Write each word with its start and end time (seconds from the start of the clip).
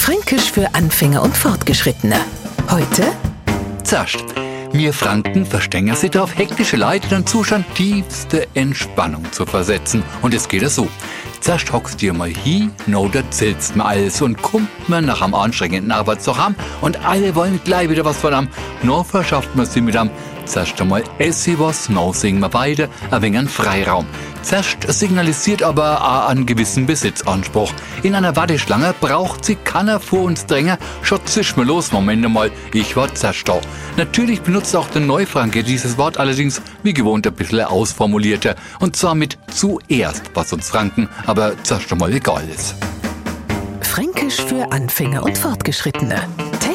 Fränkisch 0.00 0.50
für 0.50 0.74
Anfänger 0.74 1.20
und 1.22 1.36
Fortgeschrittene. 1.36 2.16
Heute 2.70 3.12
Zerst. 3.84 4.24
Wir 4.72 4.94
Franken 4.94 5.44
verstehen 5.44 5.94
sich 5.94 6.18
auf 6.18 6.38
hektische 6.38 6.78
Leute 6.78 7.04
in 7.08 7.16
den 7.16 7.26
Zustand 7.26 7.66
tiefste 7.74 8.48
Entspannung 8.54 9.30
zu 9.30 9.44
versetzen. 9.44 10.02
Und 10.22 10.32
es 10.32 10.48
geht 10.48 10.66
so. 10.70 10.88
Zuerst 11.42 11.70
hockst 11.70 12.00
dir 12.00 12.14
mal 12.14 12.30
hin, 12.30 12.72
no, 12.86 13.08
da 13.08 13.20
zählst 13.30 13.76
mir 13.76 13.84
alles 13.84 14.22
und 14.22 14.40
kommt 14.40 14.88
mir 14.88 15.02
nach 15.02 15.20
einem 15.20 15.34
anstrengenden 15.34 15.92
Arbeitstag 15.92 16.54
und 16.80 17.04
alle 17.04 17.34
wollen 17.34 17.60
gleich 17.62 17.90
wieder 17.90 18.04
was 18.04 18.16
von 18.16 18.32
am. 18.32 18.48
Nur 18.82 19.04
verschafft 19.04 19.54
man 19.54 19.66
sie 19.66 19.82
mit 19.82 19.96
am 19.96 20.10
Zuerst 20.44 20.80
einmal 20.80 21.04
esse 21.18 21.58
was, 21.58 21.88
no 21.88 22.12
singen 22.12 22.40
wir 22.40 22.48
beide, 22.48 22.88
ein 23.10 23.22
wenig 23.22 23.50
Freiraum. 23.50 24.06
Zuerst 24.42 24.78
signalisiert 24.88 25.62
aber 25.62 26.00
auch 26.02 26.28
einen 26.28 26.46
gewissen 26.46 26.86
Besitzanspruch. 26.86 27.72
In 28.02 28.14
einer 28.14 28.34
Warteschlange 28.36 28.94
braucht 29.00 29.44
sie 29.44 29.56
keiner 29.56 30.00
vor 30.00 30.22
uns 30.22 30.46
drängen. 30.46 30.78
Schotz 31.02 31.34
sich 31.34 31.56
mal 31.56 31.66
los, 31.66 31.92
Moment 31.92 32.28
mal, 32.30 32.50
ich 32.72 32.96
war 32.96 33.14
zuerst 33.14 33.48
da. 33.48 33.60
Natürlich 33.96 34.40
benutzt 34.42 34.74
auch 34.74 34.88
der 34.88 35.02
Neufranke 35.02 35.62
dieses 35.62 35.98
Wort 35.98 36.18
allerdings 36.18 36.62
wie 36.82 36.94
gewohnt 36.94 37.26
ein 37.26 37.34
bisschen 37.34 37.60
ausformulierter. 37.60 38.56
Und 38.80 38.96
zwar 38.96 39.14
mit 39.14 39.38
zuerst, 39.48 40.30
was 40.34 40.52
uns 40.52 40.70
Franken 40.70 41.08
aber 41.26 41.52
zuerst 41.62 41.92
einmal 41.92 42.12
egal 42.12 42.44
ist. 42.48 42.74
Fränkisch 43.82 44.40
für 44.42 44.70
Anfänger 44.72 45.22
und 45.22 45.36
Fortgeschrittene. 45.36 46.26